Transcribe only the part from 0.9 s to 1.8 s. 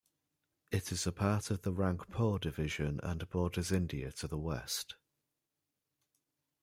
is a part of the